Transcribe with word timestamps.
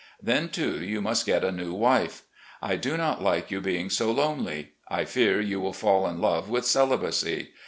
Then, 0.19 0.49
too, 0.49 0.83
you 0.83 0.99
must 0.99 1.27
get 1.27 1.43
a 1.43 1.51
nice 1.51 1.67
wife. 1.67 2.23
I 2.59 2.75
do 2.75 2.97
not 2.97 3.21
like 3.21 3.51
you 3.51 3.61
being 3.61 3.91
so 3.91 4.11
lonely. 4.11 4.71
I 4.89 5.05
fear 5.05 5.39
you 5.39 5.61
will 5.61 5.73
fall 5.73 6.07
in 6.07 6.19
love 6.19 6.49
with 6.49 6.65
celibacy. 6.65 7.51